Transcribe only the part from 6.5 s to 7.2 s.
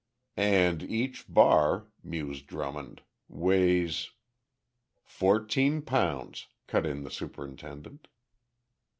cut in the